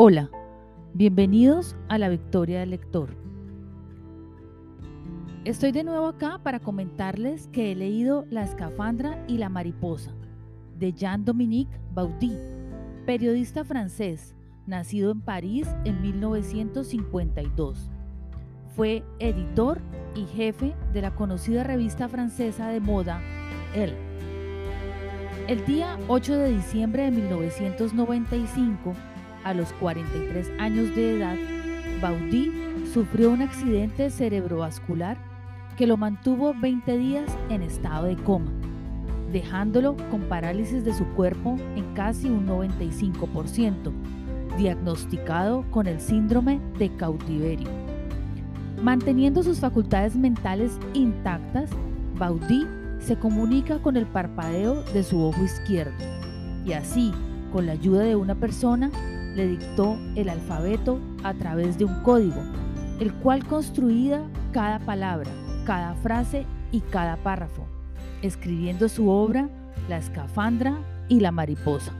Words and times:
Hola, 0.00 0.30
bienvenidos 0.94 1.74
a 1.88 1.98
la 1.98 2.08
Victoria 2.08 2.60
del 2.60 2.70
Lector. 2.70 3.16
Estoy 5.44 5.72
de 5.72 5.82
nuevo 5.82 6.06
acá 6.06 6.38
para 6.40 6.60
comentarles 6.60 7.48
que 7.48 7.72
he 7.72 7.74
leído 7.74 8.24
La 8.30 8.44
escafandra 8.44 9.24
y 9.26 9.38
la 9.38 9.48
mariposa 9.48 10.14
de 10.78 10.92
Jean-Dominique 10.92 11.80
Baudy, 11.92 12.38
periodista 13.06 13.64
francés, 13.64 14.36
nacido 14.68 15.10
en 15.10 15.20
París 15.20 15.66
en 15.84 16.00
1952. 16.00 17.90
Fue 18.76 19.02
editor 19.18 19.80
y 20.14 20.26
jefe 20.26 20.76
de 20.92 21.02
la 21.02 21.16
conocida 21.16 21.64
revista 21.64 22.08
francesa 22.08 22.68
de 22.68 22.78
moda 22.78 23.20
Elle. 23.74 23.96
El 25.48 25.64
día 25.66 25.98
8 26.06 26.36
de 26.36 26.50
diciembre 26.50 27.02
de 27.02 27.10
1995, 27.10 28.94
a 29.48 29.54
los 29.54 29.72
43 29.74 30.52
años 30.58 30.94
de 30.94 31.16
edad, 31.16 31.36
Baudy 32.02 32.52
sufrió 32.92 33.30
un 33.30 33.40
accidente 33.40 34.10
cerebrovascular 34.10 35.16
que 35.78 35.86
lo 35.86 35.96
mantuvo 35.96 36.52
20 36.52 36.98
días 36.98 37.34
en 37.48 37.62
estado 37.62 38.04
de 38.04 38.16
coma, 38.16 38.50
dejándolo 39.32 39.96
con 40.10 40.20
parálisis 40.22 40.84
de 40.84 40.92
su 40.92 41.06
cuerpo 41.14 41.56
en 41.76 41.94
casi 41.94 42.28
un 42.28 42.46
95%, 42.46 43.90
diagnosticado 44.58 45.64
con 45.70 45.86
el 45.86 45.98
síndrome 45.98 46.60
de 46.78 46.94
cautiverio. 46.96 47.70
Manteniendo 48.82 49.42
sus 49.42 49.60
facultades 49.60 50.14
mentales 50.14 50.78
intactas, 50.92 51.70
Baudy 52.18 52.66
se 52.98 53.18
comunica 53.18 53.78
con 53.78 53.96
el 53.96 54.04
parpadeo 54.04 54.82
de 54.92 55.02
su 55.02 55.22
ojo 55.22 55.42
izquierdo 55.42 55.96
y 56.66 56.74
así, 56.74 57.12
con 57.50 57.64
la 57.64 57.72
ayuda 57.72 58.02
de 58.02 58.14
una 58.14 58.34
persona, 58.34 58.90
le 59.34 59.46
dictó 59.46 59.98
el 60.16 60.28
alfabeto 60.28 61.00
a 61.22 61.34
través 61.34 61.78
de 61.78 61.84
un 61.84 62.02
código, 62.02 62.42
el 63.00 63.12
cual 63.14 63.44
construía 63.46 64.22
cada 64.52 64.78
palabra, 64.80 65.30
cada 65.64 65.94
frase 65.94 66.46
y 66.72 66.80
cada 66.80 67.16
párrafo, 67.16 67.66
escribiendo 68.22 68.88
su 68.88 69.08
obra 69.08 69.48
La 69.88 69.98
escafandra 69.98 70.78
y 71.08 71.20
la 71.20 71.30
mariposa. 71.30 71.92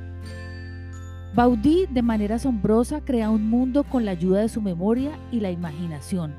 Baudí 1.35 1.87
de 1.91 2.03
manera 2.03 2.37
asombrosa 2.37 3.05
crea 3.05 3.31
un 3.31 3.49
mundo 3.49 3.85
con 3.85 4.05
la 4.05 4.13
ayuda 4.13 4.41
de 4.41 4.49
su 4.49 4.61
memoria 4.61 5.13
y 5.31 5.41
la 5.41 5.51
imaginación. 5.51 6.35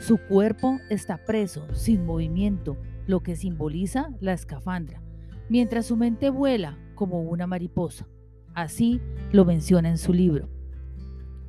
Su 0.00 0.16
cuerpo 0.16 0.78
está 0.90 1.18
preso, 1.18 1.66
sin 1.74 2.06
movimiento, 2.06 2.76
lo 3.06 3.20
que 3.20 3.36
simboliza 3.36 4.10
la 4.20 4.32
escafandra, 4.32 5.02
mientras 5.48 5.86
su 5.86 5.96
mente 5.96 6.30
vuela 6.30 6.78
como 6.94 7.22
una 7.22 7.46
mariposa. 7.46 8.06
Así 8.58 9.00
lo 9.30 9.44
menciona 9.44 9.88
en 9.88 9.98
su 9.98 10.12
libro. 10.12 10.48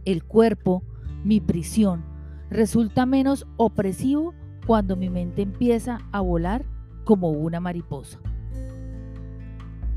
El 0.05 0.23
cuerpo, 0.23 0.83
mi 1.23 1.41
prisión, 1.41 2.03
resulta 2.51 3.07
menos 3.07 3.47
opresivo 3.57 4.35
cuando 4.67 4.95
mi 4.95 5.09
mente 5.09 5.41
empieza 5.41 5.97
a 6.11 6.21
volar 6.21 6.65
como 7.05 7.31
una 7.31 7.59
mariposa. 7.59 8.19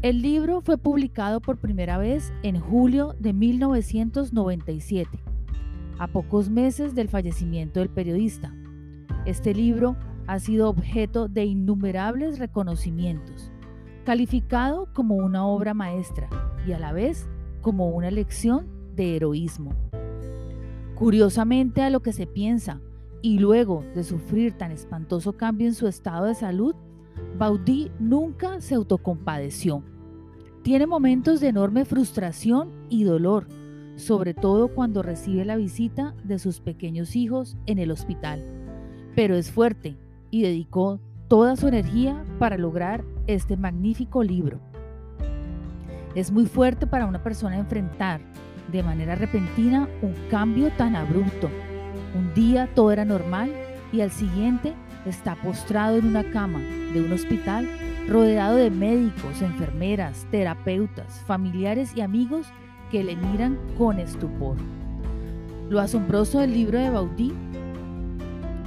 El 0.01 0.23
libro 0.23 0.63
fue 0.63 0.79
publicado 0.79 1.43
por 1.43 1.59
primera 1.59 1.99
vez 1.99 2.33
en 2.43 2.59
julio 2.59 3.15
de 3.19 3.35
1997, 3.35 5.11
a 5.99 6.07
pocos 6.07 6.49
meses 6.49 6.95
del 6.95 7.11
fallecimiento 7.11 7.81
del 7.81 7.91
periodista. 7.91 8.55
Este 9.27 9.53
libro 9.55 9.99
ha 10.27 10.39
sido 10.39 10.71
objeto 10.71 11.29
de 11.29 11.45
innumerables 11.45 12.39
reconocimientos, 12.39 13.52
calificado 14.03 14.89
como 14.93 15.17
una 15.17 15.47
obra 15.47 15.75
maestra 15.75 16.29
y 16.67 16.73
a 16.73 16.79
la 16.79 16.93
vez 16.93 17.29
como 17.61 17.89
una 17.89 18.11
lección 18.11 18.67
de 18.95 19.17
heroísmo. 19.17 19.71
Curiosamente 20.95 21.83
a 21.83 21.91
lo 21.91 22.01
que 22.01 22.13
se 22.13 22.27
piensa, 22.27 22.81
y 23.23 23.39
luego 23.39 23.85
de 23.95 24.03
sufrir 24.03 24.53
tan 24.59 24.73
espantoso 24.73 25.33
cambio 25.35 25.69
en 25.69 25.75
su 25.75 25.87
estado 25.87 26.27
de 26.27 26.35
salud, 26.35 26.75
Baudí 27.39 27.91
nunca 27.99 28.61
se 28.61 28.75
autocompadeció. 28.75 29.83
Tiene 30.63 30.87
momentos 30.87 31.41
de 31.41 31.49
enorme 31.49 31.85
frustración 31.85 32.71
y 32.89 33.05
dolor, 33.05 33.47
sobre 33.97 34.35
todo 34.35 34.69
cuando 34.69 35.03
recibe 35.03 35.45
la 35.45 35.57
visita 35.57 36.15
de 36.25 36.39
sus 36.39 36.61
pequeños 36.61 37.17
hijos 37.17 37.57
en 37.67 37.79
el 37.79 37.91
hospital. 37.91 38.45
Pero 39.15 39.37
es 39.37 39.51
fuerte 39.51 39.97
y 40.31 40.43
dedicó 40.43 41.01
toda 41.29 41.57
su 41.57 41.69
energía 41.69 42.25
para 42.39 42.59
lograr 42.59 43.05
este 43.27 43.57
magnífico 43.57 44.23
libro. 44.23 44.61
Es 46.15 46.31
muy 46.31 46.47
fuerte 46.47 46.87
para 46.87 47.07
una 47.07 47.23
persona 47.23 47.57
enfrentar 47.57 48.21
de 48.71 48.83
manera 48.83 49.15
repentina 49.15 49.89
un 50.03 50.15
cambio 50.31 50.71
tan 50.77 50.97
abrupto. 50.97 51.51
Un 52.15 52.35
día 52.35 52.69
todo 52.75 52.93
era 52.93 53.05
normal 53.05 53.53
y 53.93 54.01
al 54.01 54.11
siguiente 54.11 54.75
está 55.07 55.35
postrado 55.37 55.97
en 55.97 56.07
una 56.07 56.31
cama 56.31 56.61
de 56.93 57.03
un 57.05 57.13
hospital 57.13 57.69
rodeado 58.09 58.57
de 58.57 58.71
médicos, 58.71 59.41
enfermeras, 59.43 60.27
terapeutas, 60.31 61.21
familiares 61.27 61.93
y 61.97 62.01
amigos 62.01 62.47
que 62.91 63.03
le 63.03 63.17
miran 63.17 63.59
con 63.79 63.99
estupor. 63.99 64.57
Lo 65.71 65.81
asombroso 65.81 66.41
del 66.41 66.53
libro 66.53 66.79
de 66.79 66.91
Baudí 66.91 67.33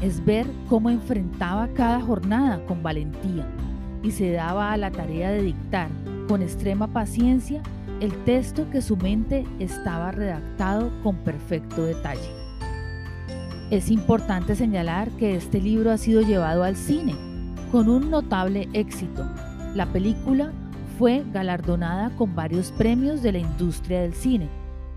es 0.01 0.23
ver 0.25 0.47
cómo 0.67 0.89
enfrentaba 0.89 1.67
cada 1.69 2.01
jornada 2.01 2.65
con 2.65 2.81
valentía 2.81 3.45
y 4.05 4.11
se 4.11 4.31
daba 4.31 4.71
a 4.71 4.77
la 4.77 4.91
tarea 4.91 5.31
de 5.31 5.41
dictar 5.41 5.89
con 6.27 6.43
extrema 6.43 6.87
paciencia 6.87 7.63
el 8.01 8.13
texto 8.23 8.69
que 8.69 8.83
su 8.83 8.97
mente 8.97 9.45
estaba 9.59 10.11
redactado 10.11 10.91
con 11.01 11.15
perfecto 11.17 11.83
detalle. 11.83 12.29
Es 13.71 13.89
importante 13.89 14.55
señalar 14.55 15.09
que 15.11 15.35
este 15.35 15.59
libro 15.59 15.91
ha 15.91 15.97
sido 15.97 16.21
llevado 16.21 16.63
al 16.63 16.75
cine 16.75 17.15
con 17.71 17.89
un 17.89 18.11
notable 18.11 18.69
éxito. 18.73 19.27
La 19.73 19.87
película 19.87 20.51
fue 20.99 21.23
galardonada 21.33 22.11
con 22.11 22.35
varios 22.35 22.71
premios 22.71 23.23
de 23.23 23.31
la 23.31 23.39
industria 23.39 24.01
del 24.01 24.13
cine 24.13 24.47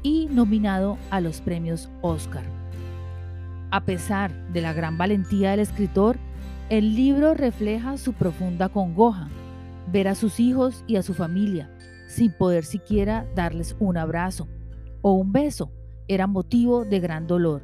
y 0.03 0.27
nominado 0.31 0.99
a 1.11 1.23
los 1.23 1.41
premios 1.41 1.89
Oscar. 2.03 2.45
A 3.71 3.81
pesar 3.81 4.33
de 4.53 4.61
la 4.61 4.75
gran 4.75 4.99
valentía 4.99 5.53
del 5.53 5.61
escritor, 5.61 6.19
el 6.71 6.95
libro 6.95 7.35
refleja 7.35 7.97
su 7.97 8.13
profunda 8.13 8.69
congoja, 8.69 9.29
ver 9.91 10.09
a 10.09 10.15
sus 10.15 10.39
hijos 10.39 10.85
y 10.87 10.97
a 10.97 11.03
su 11.03 11.15
familia 11.15 11.71
sin 12.09 12.33
poder 12.33 12.65
siquiera 12.65 13.27
darles 13.35 13.77
un 13.79 13.97
abrazo 13.97 14.49
o 15.03 15.13
un 15.13 15.31
beso 15.31 15.71
era 16.09 16.27
motivo 16.27 16.85
de 16.85 17.01
gran 17.01 17.27
dolor, 17.27 17.63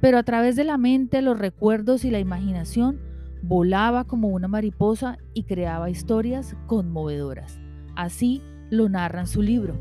pero 0.00 0.18
a 0.18 0.22
través 0.22 0.54
de 0.54 0.64
la 0.64 0.76
mente, 0.76 1.22
los 1.22 1.38
recuerdos 1.38 2.04
y 2.04 2.10
la 2.10 2.18
imaginación 2.18 3.00
volaba 3.42 4.04
como 4.04 4.28
una 4.28 4.48
mariposa 4.48 5.18
y 5.32 5.44
creaba 5.44 5.88
historias 5.88 6.54
conmovedoras. 6.66 7.58
Así 7.96 8.42
lo 8.70 8.88
narra 8.88 9.20
en 9.20 9.26
su 9.26 9.40
libro. 9.40 9.74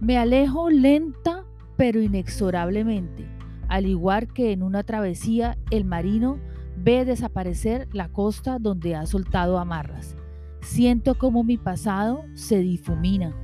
Me 0.00 0.16
alejo 0.16 0.70
lenta 0.70 1.44
pero 1.76 2.00
inexorablemente, 2.00 3.26
al 3.68 3.86
igual 3.86 4.32
que 4.32 4.52
en 4.52 4.62
una 4.62 4.84
travesía 4.84 5.58
el 5.70 5.84
marino 5.84 6.38
ve 6.82 7.04
desaparecer 7.04 7.88
la 7.92 8.08
costa 8.08 8.58
donde 8.58 8.94
ha 8.94 9.06
soltado 9.06 9.58
amarras. 9.58 10.16
Siento 10.60 11.16
como 11.16 11.44
mi 11.44 11.56
pasado 11.56 12.24
se 12.34 12.58
difumina. 12.58 13.34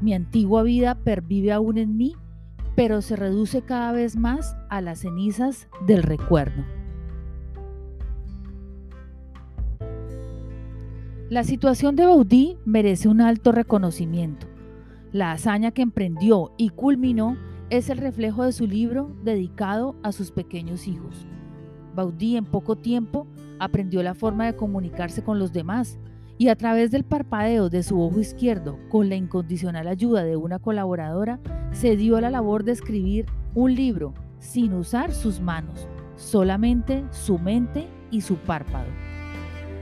Mi 0.00 0.14
antigua 0.14 0.62
vida 0.62 0.94
pervive 0.94 1.52
aún 1.52 1.78
en 1.78 1.96
mí, 1.96 2.14
pero 2.76 3.02
se 3.02 3.16
reduce 3.16 3.62
cada 3.62 3.92
vez 3.92 4.16
más 4.16 4.56
a 4.68 4.80
las 4.80 5.00
cenizas 5.00 5.68
del 5.86 6.02
recuerdo. 6.02 6.64
La 11.30 11.44
situación 11.44 11.94
de 11.94 12.06
Baudí 12.06 12.56
merece 12.64 13.08
un 13.08 13.20
alto 13.20 13.52
reconocimiento. 13.52 14.46
La 15.12 15.32
hazaña 15.32 15.72
que 15.72 15.82
emprendió 15.82 16.52
y 16.56 16.70
culminó 16.70 17.36
es 17.70 17.90
el 17.90 17.98
reflejo 17.98 18.44
de 18.44 18.52
su 18.52 18.66
libro 18.66 19.14
dedicado 19.24 19.94
a 20.02 20.12
sus 20.12 20.30
pequeños 20.30 20.86
hijos. 20.86 21.26
Baudí 21.98 22.36
en 22.36 22.44
poco 22.44 22.76
tiempo 22.76 23.26
aprendió 23.58 24.04
la 24.04 24.14
forma 24.14 24.46
de 24.46 24.54
comunicarse 24.54 25.24
con 25.24 25.40
los 25.40 25.52
demás 25.52 25.98
y 26.38 26.46
a 26.46 26.54
través 26.54 26.92
del 26.92 27.02
parpadeo 27.02 27.70
de 27.70 27.82
su 27.82 28.00
ojo 28.00 28.20
izquierdo, 28.20 28.78
con 28.88 29.08
la 29.08 29.16
incondicional 29.16 29.88
ayuda 29.88 30.22
de 30.22 30.36
una 30.36 30.60
colaboradora, 30.60 31.40
se 31.72 31.96
dio 31.96 32.16
a 32.16 32.20
la 32.20 32.30
labor 32.30 32.62
de 32.62 32.70
escribir 32.70 33.26
un 33.56 33.74
libro 33.74 34.14
sin 34.38 34.74
usar 34.74 35.12
sus 35.12 35.40
manos, 35.40 35.88
solamente 36.14 37.02
su 37.10 37.36
mente 37.36 37.88
y 38.12 38.20
su 38.20 38.36
párpado. 38.36 38.86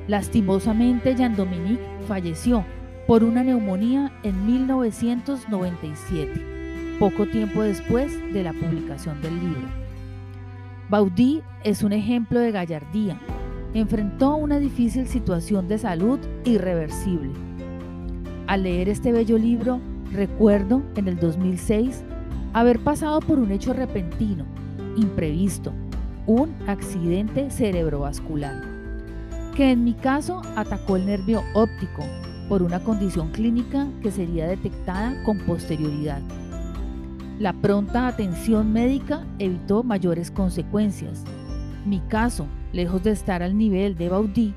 Lastimosamente, 0.09 1.15
Jean-Dominique 1.15 1.85
falleció 2.09 2.65
por 3.07 3.25
una 3.25 3.45
neumonía 3.45 4.11
en 4.23 4.47
1997, 4.47 6.97
poco 6.99 7.27
tiempo 7.27 7.61
después 7.61 8.11
de 8.33 8.43
la 8.43 8.55
publicación 8.55 9.21
del 9.21 9.39
libro. 9.39 9.86
Baudí 10.88 11.43
es 11.65 11.83
un 11.83 11.93
ejemplo 11.93 12.38
de 12.38 12.53
gallardía, 12.53 13.19
enfrentó 13.75 14.37
una 14.37 14.61
difícil 14.61 15.09
situación 15.09 15.67
de 15.67 15.79
salud 15.79 16.21
irreversible. 16.44 17.31
Al 18.47 18.62
leer 18.62 18.88
este 18.88 19.11
bello 19.11 19.37
libro, 19.37 19.81
recuerdo 20.12 20.83
en 20.94 21.09
el 21.09 21.19
2006 21.19 22.05
haber 22.53 22.79
pasado 22.79 23.19
por 23.19 23.41
un 23.41 23.50
hecho 23.50 23.73
repentino, 23.73 24.44
imprevisto, 24.97 25.73
un 26.29 26.55
accidente 26.69 27.50
cerebrovascular, 27.50 28.62
que 29.56 29.73
en 29.73 29.83
mi 29.83 29.94
caso 29.94 30.41
atacó 30.55 30.94
el 30.94 31.06
nervio 31.06 31.43
óptico 31.55 32.05
por 32.49 32.62
una 32.62 32.79
condición 32.79 33.33
clínica 33.33 33.88
que 34.05 34.12
sería 34.12 34.47
detectada 34.47 35.21
con 35.25 35.38
posterioridad. 35.41 36.23
La 37.38 37.53
pronta 37.53 38.09
atención 38.09 38.73
médica 38.73 39.27
evitó 39.38 39.83
mayores 39.83 40.31
consecuencias. 40.31 41.23
Mi 41.85 42.00
caso, 42.00 42.47
lejos 42.73 43.03
de 43.03 43.11
estar 43.11 43.43
al 43.43 43.59
nivel 43.59 43.94
de 43.94 44.09
Baudí, 44.09 44.55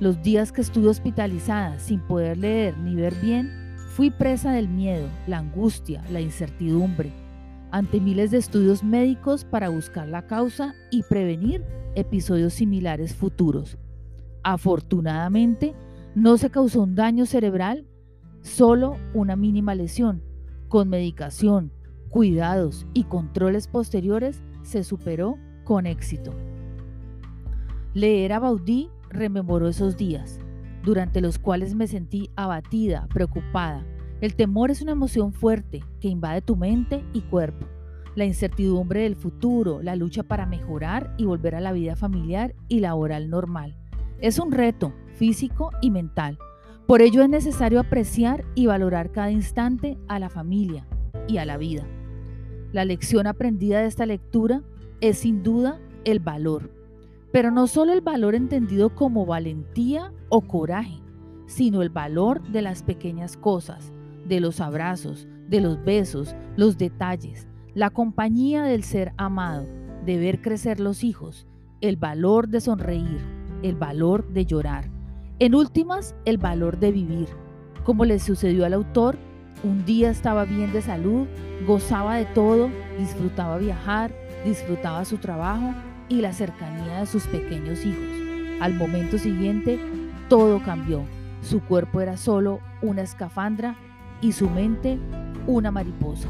los 0.00 0.22
días 0.22 0.52
que 0.52 0.60
estuve 0.60 0.88
hospitalizada 0.88 1.78
sin 1.78 2.00
poder 2.00 2.36
leer 2.36 2.76
ni 2.76 2.94
ver 2.94 3.14
bien, 3.22 3.50
fui 3.94 4.10
presa 4.10 4.52
del 4.52 4.68
miedo, 4.68 5.08
la 5.26 5.38
angustia, 5.38 6.04
la 6.10 6.20
incertidumbre, 6.20 7.10
ante 7.70 8.00
miles 8.00 8.30
de 8.30 8.38
estudios 8.38 8.84
médicos 8.84 9.46
para 9.46 9.70
buscar 9.70 10.06
la 10.06 10.26
causa 10.26 10.74
y 10.90 11.02
prevenir 11.04 11.64
episodios 11.94 12.52
similares 12.52 13.14
futuros. 13.14 13.78
Afortunadamente, 14.42 15.74
no 16.14 16.36
se 16.36 16.50
causó 16.50 16.82
un 16.82 16.94
daño 16.94 17.24
cerebral, 17.24 17.86
solo 18.42 18.98
una 19.14 19.36
mínima 19.36 19.74
lesión. 19.74 20.22
Con 20.68 20.88
medicación, 20.88 21.72
cuidados 22.10 22.86
y 22.92 23.04
controles 23.04 23.68
posteriores 23.68 24.42
se 24.62 24.84
superó 24.84 25.38
con 25.64 25.86
éxito. 25.86 26.32
Leer 27.94 28.32
a 28.32 28.40
Baudí 28.40 28.90
rememoró 29.08 29.68
esos 29.68 29.96
días, 29.96 30.38
durante 30.84 31.20
los 31.20 31.38
cuales 31.38 31.74
me 31.74 31.86
sentí 31.86 32.30
abatida, 32.36 33.08
preocupada. 33.12 33.84
El 34.20 34.34
temor 34.34 34.70
es 34.70 34.82
una 34.82 34.92
emoción 34.92 35.32
fuerte 35.32 35.82
que 36.00 36.08
invade 36.08 36.42
tu 36.42 36.56
mente 36.56 37.04
y 37.12 37.22
cuerpo. 37.22 37.66
La 38.16 38.24
incertidumbre 38.24 39.02
del 39.02 39.16
futuro, 39.16 39.80
la 39.82 39.96
lucha 39.96 40.22
para 40.22 40.46
mejorar 40.46 41.14
y 41.16 41.24
volver 41.24 41.54
a 41.54 41.60
la 41.60 41.72
vida 41.72 41.96
familiar 41.96 42.54
y 42.68 42.80
laboral 42.80 43.30
normal. 43.30 43.76
Es 44.20 44.38
un 44.38 44.52
reto 44.52 44.92
físico 45.14 45.70
y 45.80 45.90
mental. 45.90 46.38
Por 46.86 47.02
ello 47.02 47.22
es 47.22 47.28
necesario 47.28 47.78
apreciar 47.78 48.44
y 48.54 48.66
valorar 48.66 49.12
cada 49.12 49.30
instante 49.30 49.96
a 50.08 50.18
la 50.18 50.28
familia 50.28 50.86
y 51.28 51.38
a 51.38 51.44
la 51.44 51.56
vida. 51.56 51.86
La 52.72 52.84
lección 52.84 53.26
aprendida 53.26 53.80
de 53.80 53.86
esta 53.86 54.06
lectura 54.06 54.62
es 55.00 55.18
sin 55.18 55.42
duda 55.42 55.80
el 56.04 56.20
valor 56.20 56.80
pero 57.32 57.50
no 57.50 57.66
solo 57.66 57.92
el 57.92 58.00
valor 58.00 58.34
entendido 58.34 58.94
como 58.94 59.26
valentía 59.26 60.12
o 60.28 60.40
coraje, 60.40 61.00
sino 61.46 61.82
el 61.82 61.90
valor 61.90 62.42
de 62.50 62.62
las 62.62 62.82
pequeñas 62.82 63.36
cosas, 63.36 63.92
de 64.26 64.40
los 64.40 64.60
abrazos, 64.60 65.28
de 65.48 65.60
los 65.60 65.82
besos, 65.84 66.34
los 66.56 66.76
detalles, 66.76 67.46
la 67.74 67.90
compañía 67.90 68.64
del 68.64 68.82
ser 68.82 69.12
amado, 69.16 69.66
de 70.04 70.18
ver 70.18 70.40
crecer 70.40 70.80
los 70.80 71.04
hijos, 71.04 71.46
el 71.80 71.96
valor 71.96 72.48
de 72.48 72.60
sonreír, 72.60 73.20
el 73.62 73.76
valor 73.76 74.28
de 74.32 74.44
llorar. 74.46 74.90
En 75.38 75.54
últimas, 75.54 76.14
el 76.24 76.38
valor 76.38 76.78
de 76.78 76.92
vivir. 76.92 77.28
Como 77.84 78.04
le 78.04 78.18
sucedió 78.18 78.66
al 78.66 78.74
autor, 78.74 79.16
un 79.62 79.84
día 79.84 80.10
estaba 80.10 80.44
bien 80.44 80.72
de 80.72 80.82
salud, 80.82 81.26
gozaba 81.66 82.16
de 82.16 82.24
todo, 82.26 82.70
disfrutaba 82.98 83.58
viajar, 83.58 84.12
disfrutaba 84.44 85.04
su 85.04 85.18
trabajo 85.18 85.74
y 86.08 86.20
la 86.20 86.32
cercanía 86.32 87.00
de 87.00 87.06
sus 87.06 87.26
pequeños 87.26 87.84
hijos. 87.84 88.04
Al 88.60 88.74
momento 88.74 89.18
siguiente, 89.18 89.78
todo 90.28 90.62
cambió. 90.62 91.02
Su 91.42 91.60
cuerpo 91.60 92.00
era 92.00 92.16
solo 92.16 92.60
una 92.82 93.02
escafandra 93.02 93.76
y 94.20 94.32
su 94.32 94.48
mente 94.48 94.98
una 95.46 95.70
mariposa. 95.70 96.28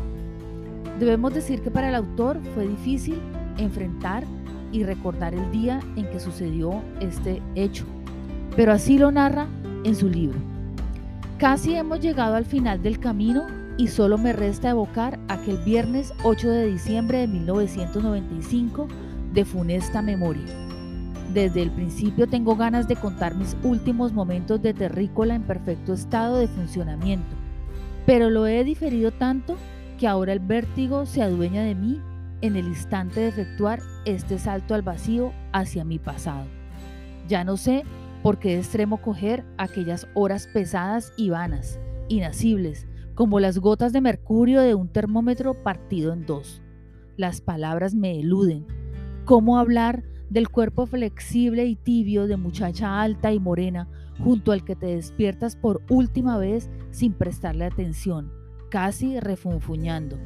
Debemos 0.99 1.35
decir 1.35 1.63
que 1.63 1.71
para 1.71 1.89
el 1.89 1.95
autor 1.95 2.41
fue 2.55 2.67
difícil 2.67 3.19
enfrentar 3.59 4.25
y 4.73 4.85
recordar 4.85 5.35
el 5.35 5.51
día 5.51 5.81
en 5.97 6.09
que 6.11 6.21
sucedió 6.21 6.83
este 7.01 7.43
hecho, 7.55 7.85
pero 8.55 8.73
así 8.73 8.99
lo 8.99 9.11
narra 9.11 9.49
en 9.85 9.97
su 9.97 10.09
libro. 10.09 10.39
Casi 11.41 11.75
hemos 11.75 12.01
llegado 12.01 12.35
al 12.35 12.45
final 12.45 12.83
del 12.83 13.01
camino 13.01 13.47
y 13.79 13.89
solo 13.89 14.19
me 14.19 14.35
resta 14.35 14.69
evocar 14.69 15.19
aquel 15.29 15.57
viernes 15.65 16.13
8 16.23 16.51
de 16.51 16.67
diciembre 16.67 17.21
de 17.21 17.29
1995 17.29 18.89
de 19.33 19.47
funesta 19.47 20.03
memoria. 20.03 20.45
Desde 21.33 21.63
el 21.63 21.71
principio 21.71 22.27
tengo 22.27 22.57
ganas 22.57 22.89
de 22.89 22.97
contar 22.97 23.37
mis 23.37 23.57
últimos 23.63 24.13
momentos 24.13 24.61
de 24.61 24.75
terrícola 24.75 25.35
en 25.35 25.45
perfecto 25.45 25.95
estado 25.95 26.37
de 26.37 26.47
funcionamiento, 26.47 27.35
pero 28.05 28.29
lo 28.29 28.47
he 28.47 28.63
diferido 28.63 29.11
tanto 29.11 29.57
que 29.99 30.07
ahora 30.07 30.35
el 30.35 30.41
vértigo 30.41 31.07
se 31.07 31.23
adueña 31.23 31.63
de 31.63 31.75
mí 31.75 32.03
en 32.43 32.57
el 32.57 32.67
instante 32.67 33.21
de 33.21 33.29
efectuar 33.29 33.81
este 34.05 34.39
salto 34.39 34.75
al 34.75 34.83
vacío 34.83 35.33
hacia 35.53 35.87
mi 35.87 35.99
pasado. 35.99 36.45
Ya 37.29 37.45
no 37.45 37.57
sé 37.57 37.85
por 38.23 38.39
qué 38.39 38.59
extremo 38.59 39.01
coger 39.01 39.45
aquellas 39.57 40.07
horas 40.15 40.49
pesadas 40.53 41.13
y 41.17 41.31
vanas, 41.31 41.81
inacibles, 42.09 42.87
como 43.15 43.41
las 43.41 43.59
gotas 43.59 43.93
de 43.93 44.01
mercurio 44.01 44.61
de 44.61 44.75
un 44.75 44.89
termómetro 44.89 45.63
partido 45.63 46.13
en 46.13 46.27
dos. 46.27 46.63
Las 47.17 47.41
palabras 47.41 47.95
me 47.95 48.19
eluden, 48.19 48.67
cómo 49.25 49.59
hablar 49.59 50.05
del 50.31 50.49
cuerpo 50.49 50.87
flexible 50.87 51.67
y 51.67 51.77
tibio 51.77 52.27
de 52.27 52.37
muchacha 52.37 53.01
alta 53.01 53.33
y 53.33 53.41
morena 53.41 53.89
junto 54.23 54.53
al 54.53 54.65
que 54.65 54.77
te 54.77 54.87
despiertas 54.87 55.57
por 55.57 55.83
última 55.91 56.39
vez 56.39 56.71
sin 56.91 57.13
prestarle 57.13 57.65
atención, 57.65 58.33
casi 58.71 59.19
refunfuñando. 59.19 60.19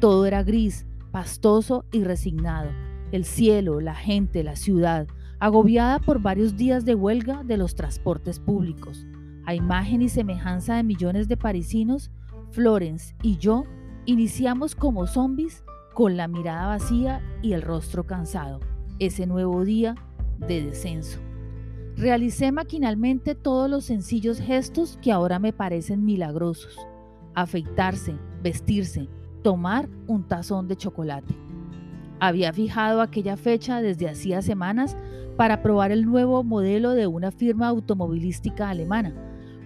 Todo 0.00 0.26
era 0.26 0.42
gris, 0.42 0.86
pastoso 1.10 1.84
y 1.92 2.04
resignado. 2.04 2.70
El 3.12 3.24
cielo, 3.24 3.80
la 3.80 3.94
gente, 3.94 4.42
la 4.42 4.56
ciudad, 4.56 5.06
agobiada 5.38 5.98
por 5.98 6.20
varios 6.20 6.56
días 6.56 6.84
de 6.84 6.94
huelga 6.94 7.42
de 7.44 7.56
los 7.56 7.74
transportes 7.74 8.40
públicos. 8.40 9.06
A 9.44 9.54
imagen 9.54 10.02
y 10.02 10.08
semejanza 10.08 10.76
de 10.76 10.82
millones 10.82 11.28
de 11.28 11.36
parisinos, 11.36 12.10
Florence 12.50 13.14
y 13.22 13.36
yo 13.36 13.64
iniciamos 14.06 14.74
como 14.74 15.06
zombies 15.06 15.64
con 15.94 16.16
la 16.16 16.28
mirada 16.28 16.66
vacía 16.68 17.22
y 17.42 17.52
el 17.52 17.62
rostro 17.62 18.04
cansado, 18.04 18.60
ese 18.98 19.26
nuevo 19.26 19.64
día 19.64 19.94
de 20.38 20.64
descenso. 20.64 21.18
Realicé 21.96 22.52
maquinalmente 22.52 23.34
todos 23.34 23.70
los 23.70 23.84
sencillos 23.84 24.38
gestos 24.38 24.98
que 25.00 25.12
ahora 25.12 25.38
me 25.38 25.52
parecen 25.52 26.04
milagrosos. 26.04 26.78
Afeitarse, 27.34 28.16
vestirse, 28.42 29.08
tomar 29.42 29.88
un 30.06 30.24
tazón 30.24 30.68
de 30.68 30.76
chocolate. 30.76 31.45
Había 32.18 32.52
fijado 32.52 33.02
aquella 33.02 33.36
fecha 33.36 33.82
desde 33.82 34.08
hacía 34.08 34.40
semanas 34.40 34.96
para 35.36 35.62
probar 35.62 35.92
el 35.92 36.06
nuevo 36.06 36.42
modelo 36.42 36.92
de 36.92 37.06
una 37.06 37.30
firma 37.30 37.68
automovilística 37.68 38.70
alemana, 38.70 39.14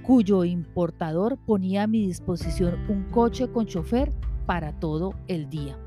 cuyo 0.02 0.44
importador 0.44 1.38
ponía 1.38 1.84
a 1.84 1.86
mi 1.86 2.04
disposición 2.04 2.76
un 2.88 3.04
coche 3.10 3.48
con 3.48 3.66
chofer 3.66 4.12
para 4.46 4.72
todo 4.72 5.14
el 5.28 5.48
día. 5.48 5.78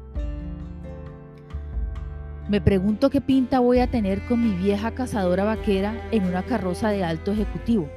Me 2.48 2.62
pregunto 2.62 3.10
qué 3.10 3.20
pinta 3.20 3.60
voy 3.60 3.80
a 3.80 3.90
tener 3.90 4.26
con 4.26 4.42
mi 4.42 4.56
vieja 4.56 4.92
cazadora 4.92 5.44
vaquera 5.44 5.96
en 6.12 6.26
una 6.26 6.44
carroza 6.44 6.90
de 6.90 7.04
alto 7.04 7.32
ejecutivo. 7.32 7.90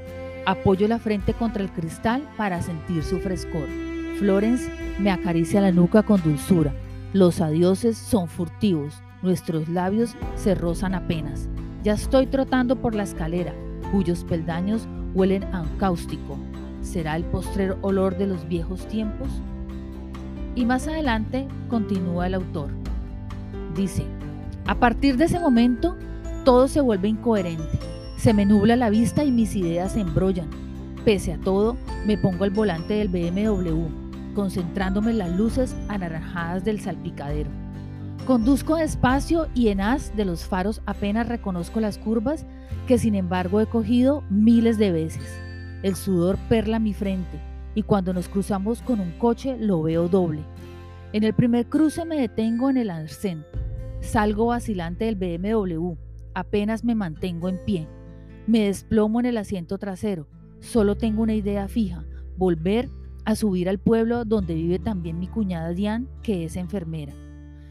Apoyo 0.45 0.87
la 0.89 0.99
frente 0.99 1.35
contra 1.35 1.63
el 1.63 1.73
cristal 1.73 2.29
para 2.37 2.63
sentir 2.63 3.03
su 3.03 3.19
frescor. 3.19 3.69
Florence 4.19 4.69
me 5.01 5.11
acaricia 5.11 5.61
la 5.61 5.73
nuca 5.73 6.03
con 6.05 6.23
dulzura. 6.23 6.73
Los 7.13 7.41
adioses 7.41 7.97
son 7.97 8.29
furtivos, 8.29 9.03
nuestros 9.23 9.69
labios 9.69 10.17
se 10.35 10.55
rozan 10.55 10.95
apenas. 10.95 11.49
Ya 11.83 11.93
estoy 11.93 12.27
trotando 12.27 12.77
por 12.77 12.95
la 12.95 13.05
escalera, 13.05 13.55
cuyos 13.93 14.25
peldaños 14.25 14.89
huelen 15.15 15.45
a 15.45 15.65
cáustico. 15.79 16.37
¿Será 16.83 17.17
el 17.17 17.25
postrer 17.25 17.77
olor 17.83 18.19
de 18.19 18.27
los 18.27 18.47
viejos 18.49 18.87
tiempos? 18.89 19.29
Y 20.55 20.65
más 20.65 20.89
adelante 20.89 21.47
continúa 21.69 22.27
el 22.27 22.35
autor. 22.35 22.71
Dice, 23.75 24.05
a 24.67 24.75
partir 24.75 25.17
de 25.17 25.27
ese 25.27 25.39
momento, 25.39 25.97
todo 26.45 26.67
se 26.67 26.81
vuelve 26.81 27.09
incoherente. 27.09 27.79
Se 28.17 28.33
me 28.35 28.47
nubla 28.47 28.77
la 28.77 28.91
vista 28.91 29.23
y 29.25 29.31
mis 29.31 29.55
ideas 29.55 29.93
se 29.93 30.01
embrollan. 30.01 30.49
Pese 31.05 31.33
a 31.33 31.39
todo, 31.39 31.77
me 32.07 32.19
pongo 32.19 32.45
al 32.45 32.51
volante 32.51 32.95
del 32.95 33.09
BMW, 33.09 34.06
concentrándome 34.37 35.13
en 35.13 35.19
las 35.19 35.33
luces 35.33 35.75
anaranjadas 35.89 36.63
del 36.63 36.79
salpicadero. 36.79 37.49
Conduzco 38.27 38.77
despacio 38.77 39.49
y 39.55 39.69
en 39.69 39.81
haz 39.81 40.15
de 40.15 40.27
los 40.27 40.45
faros 40.45 40.83
apenas 40.85 41.27
reconozco 41.27 41.81
las 41.81 41.97
curvas 41.97 42.45
que 42.87 42.99
sin 42.99 43.15
embargo 43.15 43.63
he 43.63 43.67
cogido 43.67 44.23
miles 44.29 44.77
de 44.77 44.93
veces. 44.93 45.25
El 45.83 45.97
sudor 45.97 46.37
perla 46.51 46.79
mi 46.79 46.93
frente 46.93 47.41
y 47.75 47.83
cuando 47.83 48.13
nos 48.13 48.29
cruzamos 48.29 48.83
con 48.83 49.01
un 49.01 49.13
coche 49.13 49.57
lo 49.59 49.83
veo 49.83 50.07
doble. 50.07 50.45
En 51.15 51.25
el 51.25 51.33
primer 51.33 51.67
cruce 51.67 52.05
me 52.05 52.21
detengo 52.21 52.69
en 52.69 52.77
el 52.77 52.91
arcén 52.91 53.45
Salgo 54.01 54.47
vacilante 54.47 55.07
del 55.07 55.17
BMW, 55.17 55.95
apenas 56.35 56.85
me 56.85 56.95
mantengo 56.95 57.49
en 57.49 57.59
pie. 57.65 57.89
Me 58.47 58.67
desplomo 58.67 59.19
en 59.19 59.27
el 59.27 59.39
asiento 59.39 59.79
trasero. 59.79 60.29
Solo 60.61 60.97
tengo 60.97 61.23
una 61.23 61.35
idea 61.35 61.67
fija, 61.69 62.05
volver 62.37 62.91
a 63.27 63.35
subir 63.35 63.69
al 63.69 63.79
pueblo 63.79 64.25
donde 64.25 64.55
vive 64.55 64.79
también 64.79 65.19
mi 65.19 65.27
cuñada 65.27 65.71
Diane, 65.71 66.07
que 66.23 66.45
es 66.45 66.57
enfermera. 66.57 67.13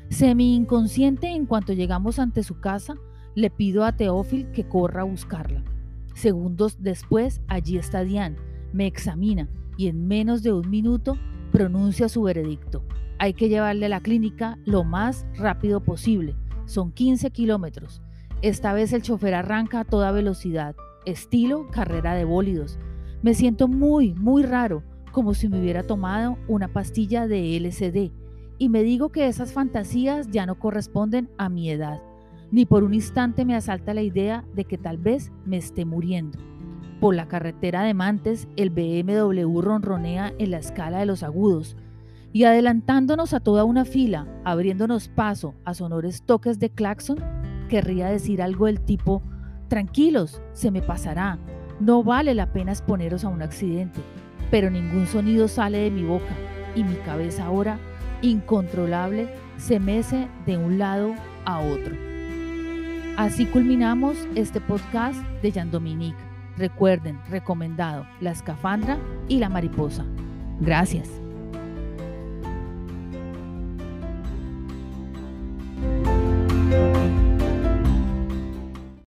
Semi 0.09 0.53
inconsciente, 0.53 1.29
en 1.29 1.45
cuanto 1.45 1.73
llegamos 1.73 2.19
ante 2.19 2.43
su 2.43 2.59
casa, 2.59 2.95
le 3.35 3.49
pido 3.49 3.85
a 3.85 3.93
Teófil 3.93 4.51
que 4.51 4.67
corra 4.67 5.01
a 5.01 5.05
buscarla. 5.05 5.63
Segundos 6.13 6.77
después, 6.81 7.41
allí 7.47 7.77
está 7.77 8.03
Diane, 8.03 8.35
me 8.73 8.85
examina 8.85 9.47
y 9.77 9.87
en 9.87 10.07
menos 10.07 10.43
de 10.43 10.51
un 10.51 10.69
minuto 10.69 11.17
pronuncia 11.53 12.09
su 12.09 12.23
veredicto. 12.23 12.83
Hay 13.17 13.33
que 13.33 13.47
llevarle 13.47 13.85
a 13.85 13.89
la 13.89 14.01
clínica 14.01 14.59
lo 14.65 14.83
más 14.83 15.25
rápido 15.37 15.81
posible. 15.81 16.35
Son 16.65 16.91
15 16.91 17.31
kilómetros. 17.31 18.01
Esta 18.41 18.73
vez 18.73 18.91
el 18.91 19.03
chofer 19.03 19.33
arranca 19.33 19.79
a 19.79 19.85
toda 19.85 20.11
velocidad, 20.11 20.75
estilo 21.05 21.69
carrera 21.71 22.13
de 22.13 22.25
bólidos. 22.25 22.77
Me 23.21 23.33
siento 23.33 23.69
muy, 23.69 24.13
muy 24.13 24.43
raro, 24.43 24.83
como 25.15 25.33
si 25.33 25.47
me 25.47 25.61
hubiera 25.61 25.83
tomado 25.83 26.37
una 26.49 26.67
pastilla 26.67 27.25
de 27.25 27.55
LCD, 27.55 28.11
y 28.57 28.67
me 28.67 28.83
digo 28.83 29.13
que 29.13 29.29
esas 29.29 29.53
fantasías 29.53 30.29
ya 30.29 30.45
no 30.45 30.59
corresponden 30.59 31.29
a 31.37 31.47
mi 31.47 31.69
edad. 31.69 32.01
Ni 32.51 32.65
por 32.65 32.83
un 32.83 32.93
instante 32.93 33.45
me 33.45 33.55
asalta 33.55 33.93
la 33.93 34.01
idea 34.01 34.43
de 34.53 34.65
que 34.65 34.77
tal 34.77 34.97
vez 34.97 35.31
me 35.45 35.55
esté 35.55 35.85
muriendo. 35.85 36.37
Por 36.99 37.15
la 37.15 37.29
carretera 37.29 37.83
de 37.83 37.93
Mantes, 37.93 38.49
el 38.57 38.71
BMW 38.71 39.61
ronronea 39.61 40.33
en 40.37 40.51
la 40.51 40.57
escala 40.57 40.99
de 40.99 41.05
los 41.05 41.23
agudos, 41.23 41.77
y 42.33 42.43
adelantándonos 42.43 43.33
a 43.33 43.39
toda 43.39 43.63
una 43.63 43.85
fila, 43.85 44.27
abriéndonos 44.43 45.07
paso 45.07 45.55
a 45.63 45.73
sonores 45.73 46.23
toques 46.23 46.59
de 46.59 46.71
claxon, 46.71 47.19
querría 47.69 48.07
decir 48.07 48.41
algo 48.41 48.65
del 48.65 48.81
tipo, 48.81 49.21
tranquilos, 49.69 50.41
se 50.51 50.71
me 50.71 50.81
pasará, 50.81 51.39
no 51.79 52.03
vale 52.03 52.35
la 52.35 52.51
pena 52.51 52.73
exponeros 52.73 53.23
a 53.23 53.29
un 53.29 53.41
accidente, 53.41 54.01
pero 54.51 54.69
ningún 54.69 55.07
sonido 55.07 55.47
sale 55.47 55.79
de 55.79 55.91
mi 55.91 56.03
boca 56.03 56.33
y 56.75 56.83
mi 56.83 56.95
cabeza 56.95 57.45
ahora, 57.45 57.79
incontrolable, 58.21 59.29
se 59.57 59.79
mece 59.79 60.27
de 60.45 60.57
un 60.57 60.77
lado 60.77 61.13
a 61.45 61.59
otro. 61.59 61.95
Así 63.17 63.45
culminamos 63.45 64.17
este 64.35 64.59
podcast 64.59 65.17
de 65.41 65.51
Jean 65.51 65.71
Dominique. 65.71 66.17
Recuerden, 66.57 67.19
recomendado, 67.29 68.05
la 68.19 68.31
escafandra 68.31 68.97
y 69.27 69.39
la 69.39 69.49
mariposa. 69.49 70.05
Gracias. 70.59 71.24